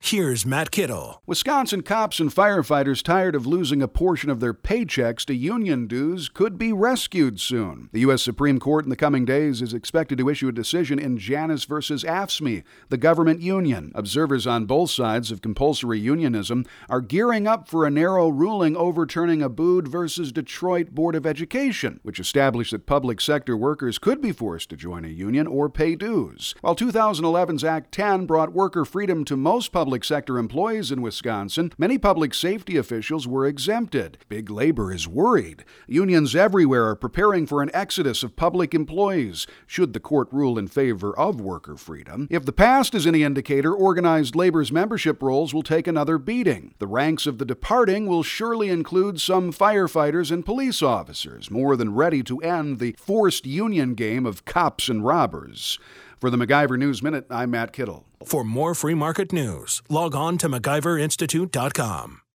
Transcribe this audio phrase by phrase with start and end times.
[0.00, 1.20] Here's Matt Kittle.
[1.26, 6.30] Wisconsin cops and firefighters tired of losing a portion of their paychecks to union dues
[6.30, 7.90] could be rescued soon.
[7.92, 8.22] The U.S.
[8.22, 12.04] Supreme Court in the coming days is expected to issue a decision in Janus versus
[12.04, 13.92] AFSCME, the government union.
[13.94, 19.40] Observers on both sides of compulsory unionism are gearing up for a narrow ruling overturning
[19.40, 24.70] Abood versus Detroit Board of Education, which established that public sector workers could be forced
[24.70, 26.54] to join a union or pay dues.
[26.62, 31.72] While 2011's Act 10 brought worker freedom to most public public sector employees in Wisconsin,
[31.78, 34.18] many public safety officials were exempted.
[34.28, 35.64] Big labor is worried.
[35.86, 40.68] Unions everywhere are preparing for an exodus of public employees, should the court rule in
[40.68, 42.28] favor of worker freedom.
[42.30, 46.74] If the past is any indicator, organized labor's membership rolls will take another beating.
[46.80, 51.94] The ranks of the departing will surely include some firefighters and police officers, more than
[51.94, 55.78] ready to end the forced union game of cops and robbers.
[56.20, 58.04] For the MacIver News Minute, I'm Matt Kittle.
[58.24, 62.22] For more free market news, log on to MacIverInstitute.com.